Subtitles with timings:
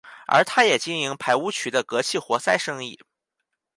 [0.25, 2.99] 而他也经营排污渠的隔气活塞生意。